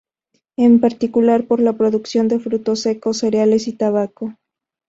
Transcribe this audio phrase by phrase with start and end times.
[0.57, 4.33] En particular por la producción de frutos secos, cereales y tabaco.